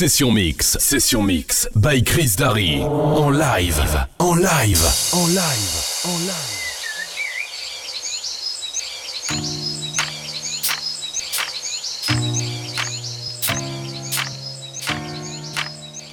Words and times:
Session 0.00 0.32
Mix, 0.32 0.78
Session 0.78 1.26
Mix, 1.26 1.68
by 1.76 2.00
Chris 2.00 2.34
Darry. 2.34 2.80
En 2.80 3.32
live, 3.32 3.78
en 4.18 4.38
live, 4.38 4.82
en 5.12 5.26
live, 5.28 6.00
en 6.06 6.18
live. 6.24 6.56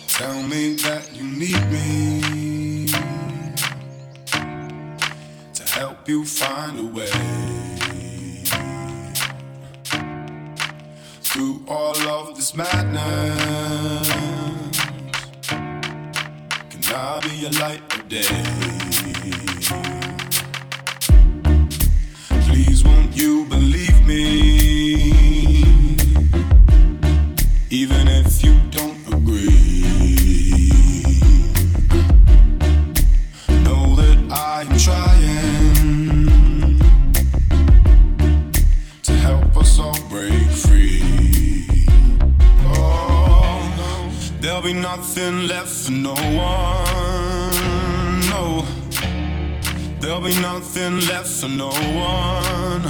Tell 0.09 0.43
me 0.43 0.75
that 0.83 1.09
you 1.13 1.23
need 1.23 1.71
me 1.71 2.87
to 5.53 5.63
help 5.63 6.09
you 6.09 6.25
find 6.25 6.77
a 6.77 6.83
way 6.83 7.36
of 12.17 12.35
this 12.35 12.55
madness. 12.55 14.09
Can 15.47 16.83
I 16.95 17.19
be 17.21 17.45
a 17.45 17.51
light 17.61 17.81
of 17.93 18.09
day? 18.09 18.23
Please, 22.47 22.83
won't 22.83 23.15
you 23.15 23.45
believe 23.45 24.05
me? 24.07 25.61
Even 27.69 28.07
if 28.07 28.43
you 28.43 28.66
nothing 44.95 45.47
left 45.47 45.73
for 45.83 45.91
no 45.91 46.13
one. 46.13 47.53
No, 48.31 48.65
there'll 49.99 50.21
be 50.21 50.35
nothing 50.39 51.01
left 51.11 51.27
for 51.27 51.49
no 51.49 51.71
one. 52.13 52.83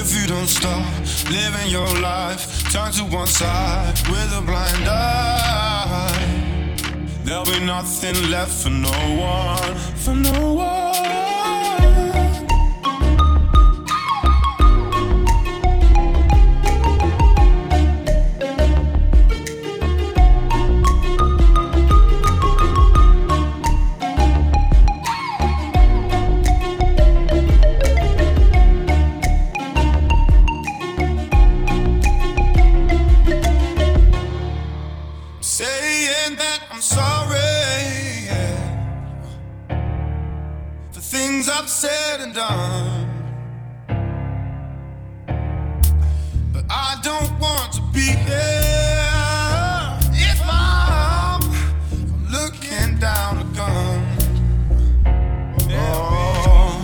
If 0.00 0.08
you 0.16 0.26
don't 0.26 0.46
stop 0.46 0.86
living 1.30 1.68
your 1.68 1.92
life, 2.00 2.42
turn 2.72 2.90
to 2.92 3.04
one 3.04 3.26
side 3.26 3.98
with 4.12 4.40
a 4.40 4.42
blind 4.48 4.86
eye. 4.88 6.18
There'll 7.24 7.44
be 7.44 7.60
nothing 7.60 8.30
left 8.30 8.54
for 8.62 8.70
no 8.70 8.98
one, 9.34 9.74
for 10.04 10.14
no 10.14 10.54
one. 10.54 11.27
Said 41.80 42.20
and 42.20 42.34
done. 42.34 43.06
But 46.52 46.64
I 46.68 46.98
don't 47.04 47.38
want 47.38 47.72
to 47.74 47.82
be 47.92 48.08
here 48.26 49.04
if 50.28 50.40
I'm 50.42 51.40
looking 52.32 52.98
down 52.98 53.38
a 53.38 53.44
gun. 53.54 54.00
Oh, 55.70 56.82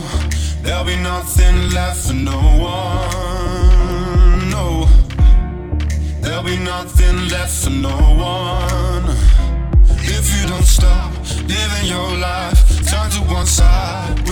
there'll 0.62 0.84
be 0.84 0.94
nothing 0.94 1.70
left 1.70 2.06
for 2.06 2.14
no 2.14 2.38
one. 2.70 4.48
No. 4.48 4.86
There'll 6.20 6.44
be 6.44 6.56
nothing 6.56 7.16
left 7.30 7.64
for 7.64 7.70
no 7.70 7.96
one 8.14 9.16
if 10.16 10.24
you 10.36 10.46
don't 10.46 10.68
stop 10.78 11.12
living 11.48 11.86
your 11.88 12.16
life. 12.16 12.60
Turn 12.88 13.10
to 13.10 13.22
one 13.34 13.46
side 13.46 14.24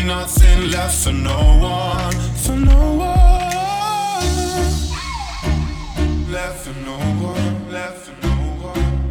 Be 0.00 0.06
nothing 0.06 0.70
left 0.70 1.04
for 1.04 1.12
no 1.12 1.38
one, 1.60 2.12
for 2.42 2.56
no 2.56 2.94
one, 2.94 3.42
left 6.32 6.64
for 6.64 6.74
no 6.86 6.96
one, 7.28 7.70
left 7.70 7.98
for 8.06 8.14
no 8.26 8.34
one, 8.62 9.10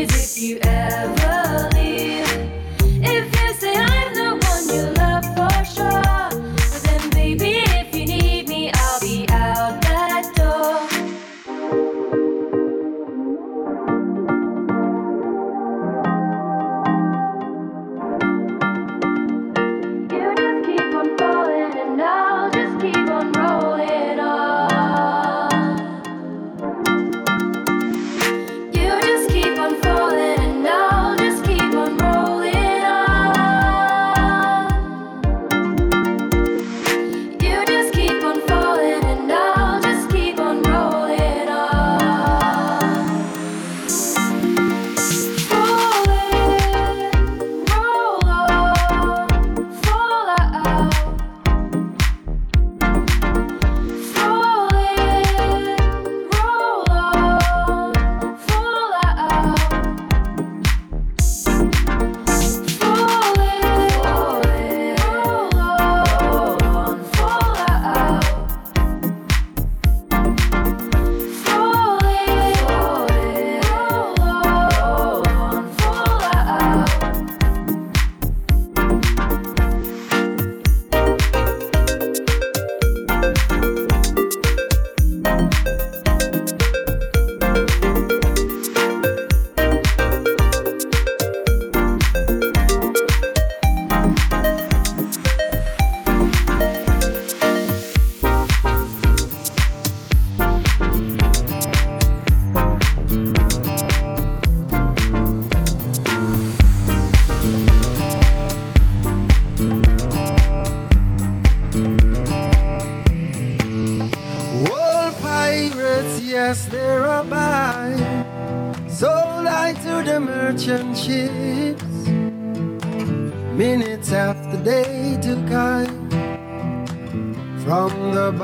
If 0.00 0.40
you 0.40 0.60
ever 0.62 1.17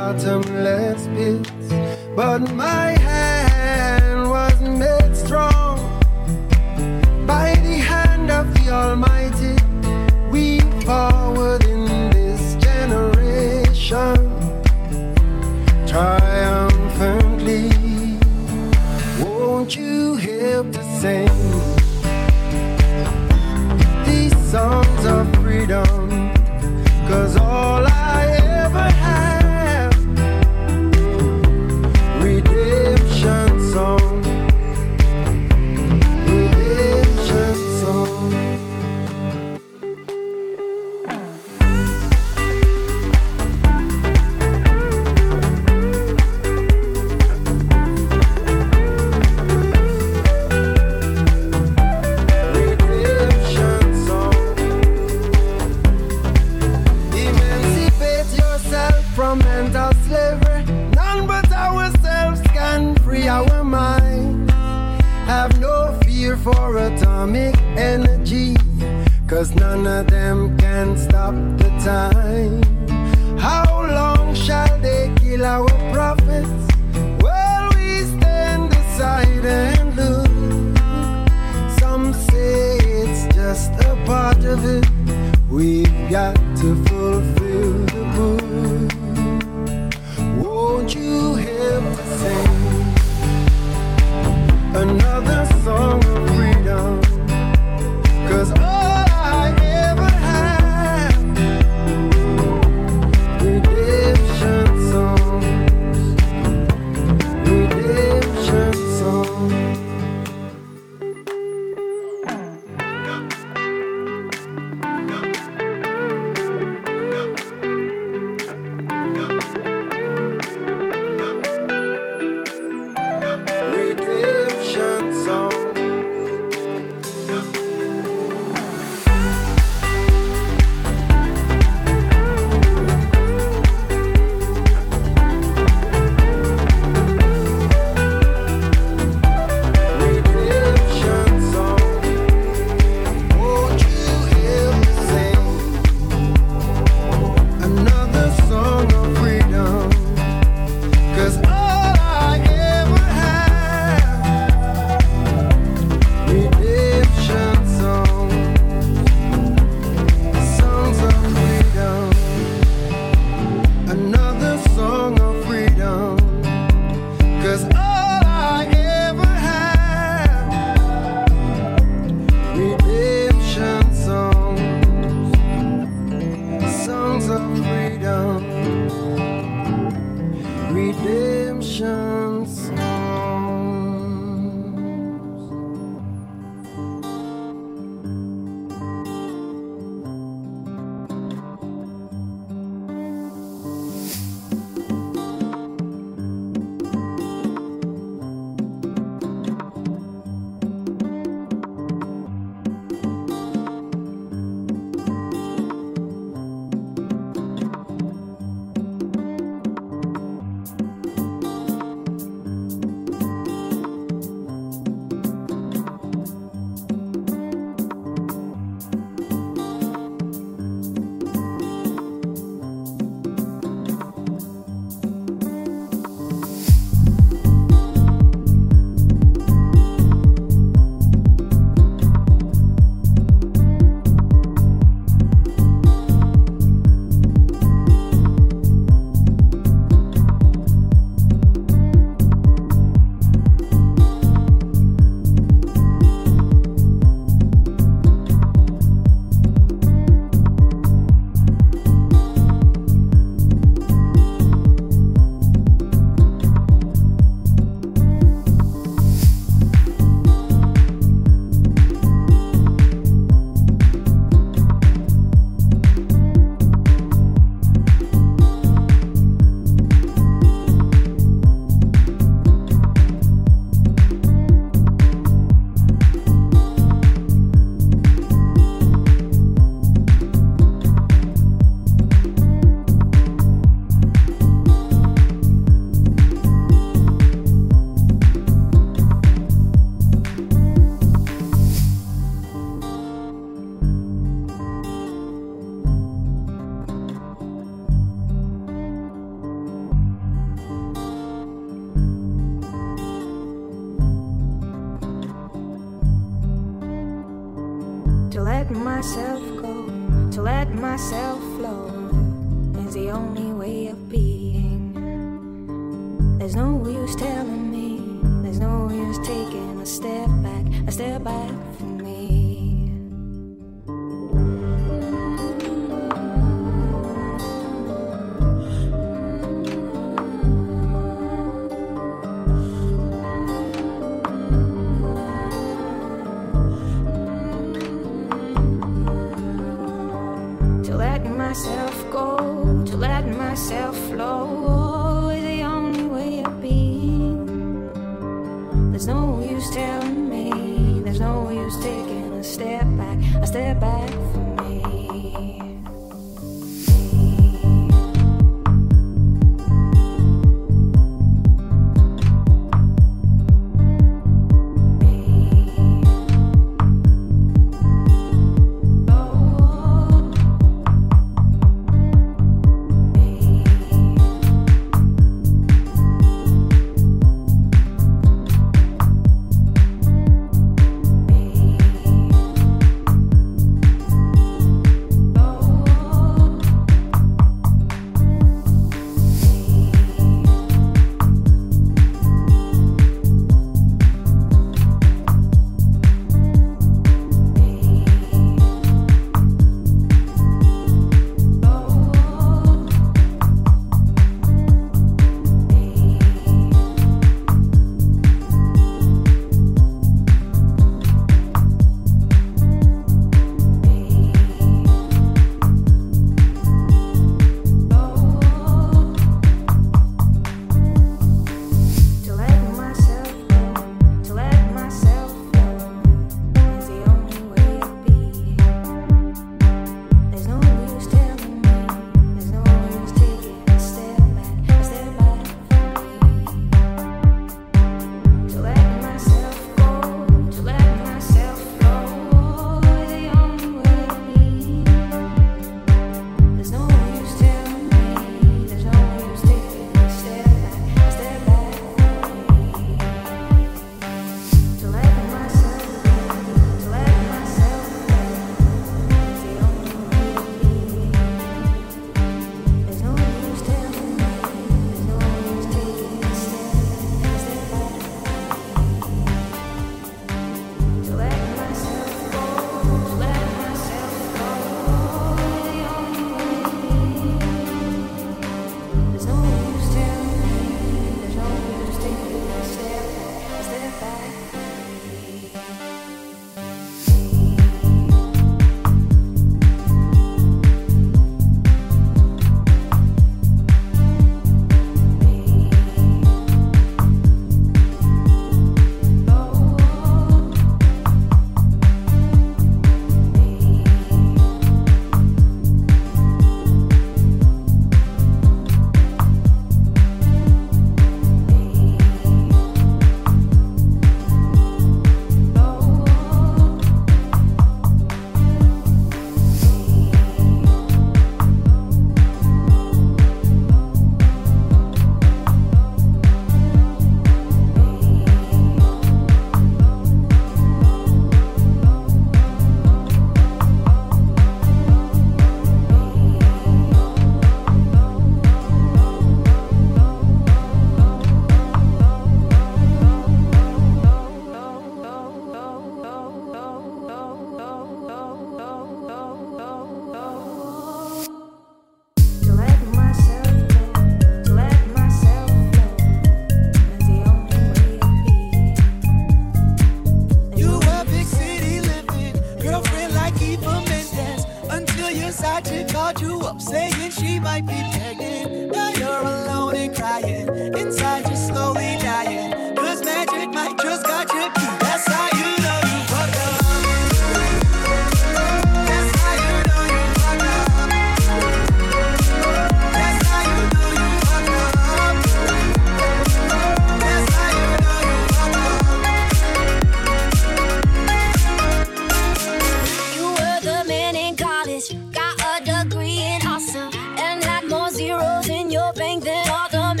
bottomless 0.00 1.02
pits. 1.08 1.68
But 2.16 2.40
my 2.54 2.88
hand 3.08 4.30
was 4.30 4.58
made 4.82 5.14
strong 5.14 5.76
by 7.26 7.48
the 7.66 7.76
hand 7.92 8.30
of 8.30 8.46
the 8.54 8.66
Almighty. 8.70 9.56
We 10.32 10.60
forward 10.86 11.62
in 11.74 11.84
this 12.16 12.42
generation 12.66 14.20
triumphantly. 15.92 17.64
Won't 19.22 19.76
you 19.76 20.16
help 20.16 20.66
to 20.76 20.82
sing 21.00 21.34
these 24.08 24.36
songs 24.50 25.02
of 25.14 25.24
freedom? 25.42 25.84
Cause 27.08 27.39
Cause 69.40 69.54
none 69.54 69.86
of 69.86 70.06
them 70.08 70.54
can 70.58 70.98
stop 70.98 71.32
the 71.56 71.70
time. 71.82 72.60
How 73.38 73.86
long 73.86 74.34
shall 74.34 74.78
they 74.82 75.10
kill 75.16 75.46
our 75.46 75.69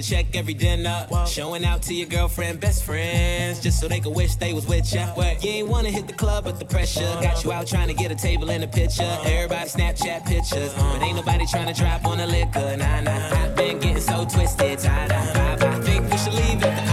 to 0.00 0.10
check 0.10 0.26
every 0.34 0.54
dinner. 0.54 1.06
Showing 1.26 1.64
out 1.64 1.82
to 1.82 1.94
your 1.94 2.08
girlfriend, 2.08 2.60
best 2.60 2.84
friends, 2.84 3.60
just 3.60 3.80
so 3.80 3.88
they 3.88 4.00
could 4.00 4.14
wish 4.14 4.36
they 4.36 4.52
was 4.52 4.66
with 4.66 4.92
ya. 4.92 5.12
You 5.42 5.50
ain't 5.50 5.68
wanna 5.68 5.90
hit 5.90 6.06
the 6.06 6.12
club, 6.12 6.44
but 6.44 6.58
the 6.58 6.64
pressure 6.64 7.00
got 7.22 7.44
you 7.44 7.52
out 7.52 7.66
trying 7.66 7.88
to 7.88 7.94
get 7.94 8.10
a 8.10 8.14
table 8.14 8.50
and 8.50 8.64
a 8.64 8.68
picture. 8.68 9.18
Everybody 9.24 9.68
Snapchat 9.68 10.26
pictures, 10.26 10.72
but 10.74 11.02
ain't 11.02 11.16
nobody 11.16 11.46
trying 11.46 11.72
to 11.72 11.78
drop 11.78 12.04
on 12.04 12.18
the 12.18 12.26
liquor. 12.26 12.76
Nah, 12.76 13.00
nah, 13.00 13.44
I've 13.44 13.56
been 13.56 13.78
getting 13.78 14.00
so 14.00 14.24
twisted, 14.24 14.78
tied 14.78 15.12
up. 15.12 15.62
I 15.62 15.80
think 15.80 16.10
we 16.10 16.18
should 16.18 16.34
leave 16.34 16.62
it. 16.62 16.89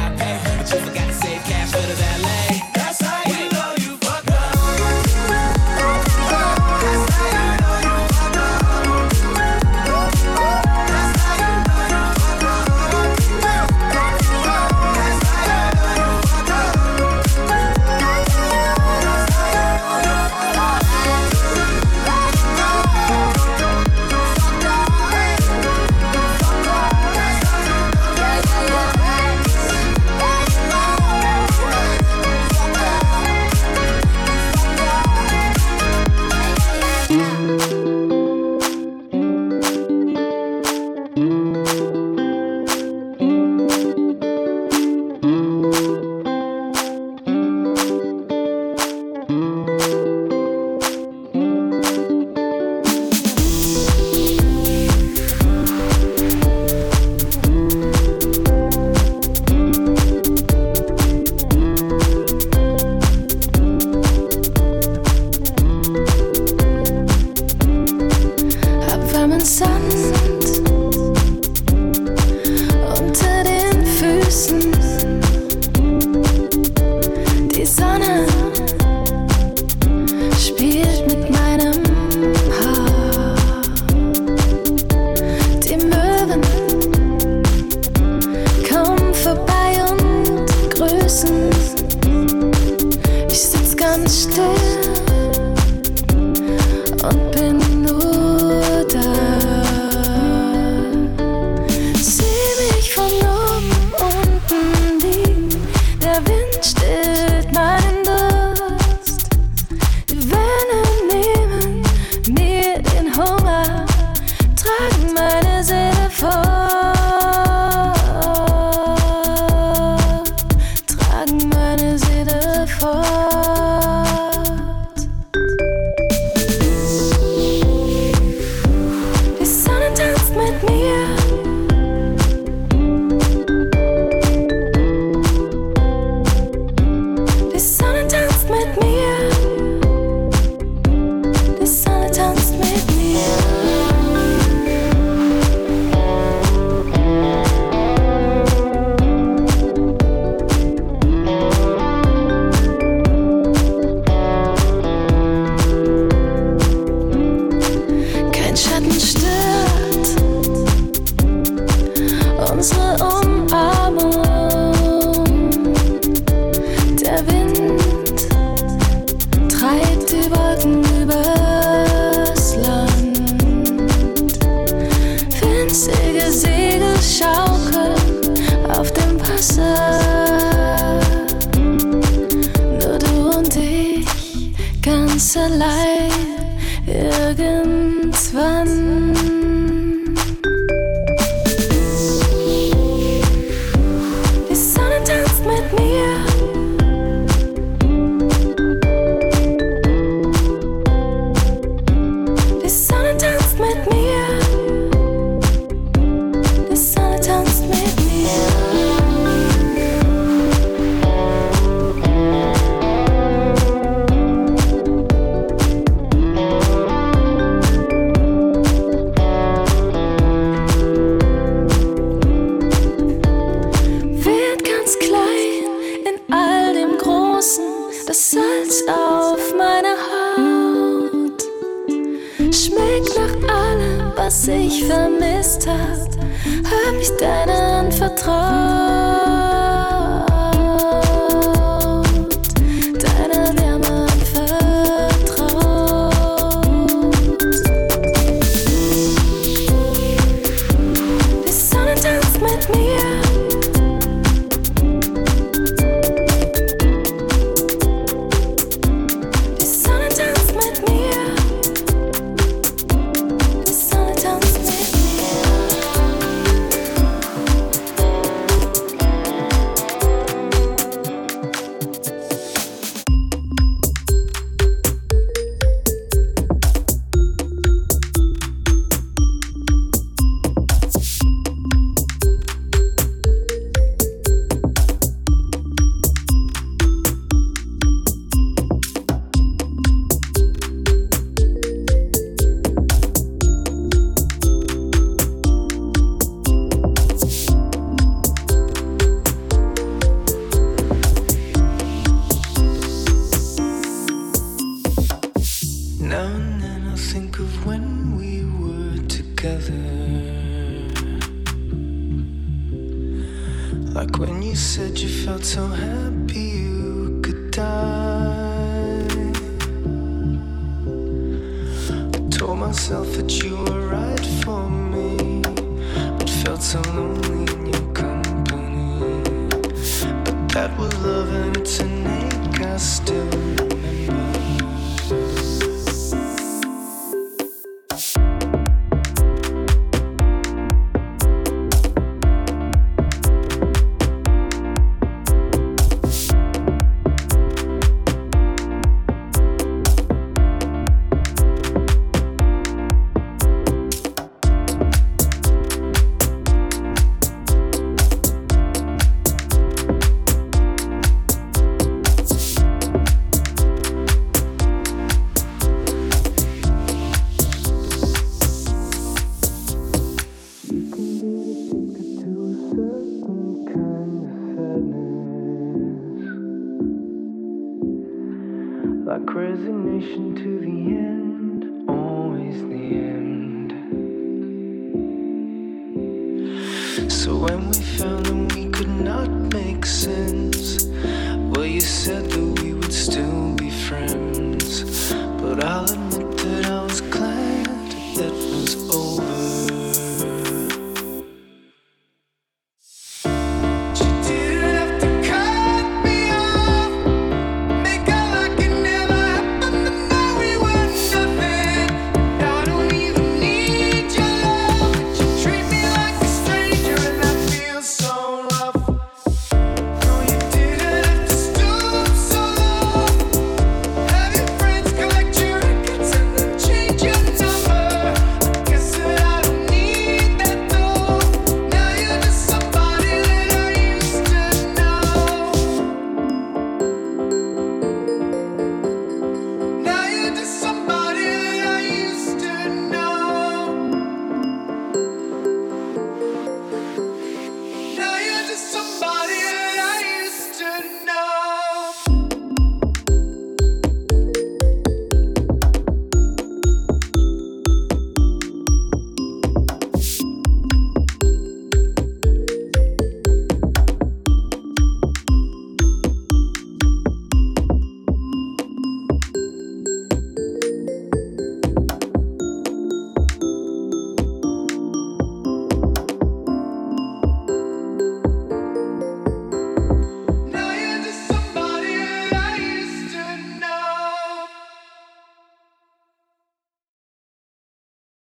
Ich 234.47 234.85
vermisst 234.85 235.67
hab. 235.67 236.17
Hab 236.63 237.01
ich 237.01 237.09
deinen 237.17 237.91
vertraut. 237.91 239.26